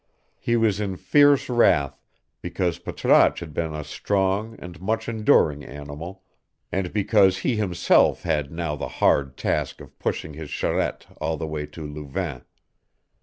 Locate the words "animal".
5.63-6.23